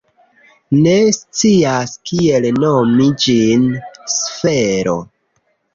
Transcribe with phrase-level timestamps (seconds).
[0.85, 3.71] Ne scias kiel nomi ĝin.
[4.19, 5.01] Sfero.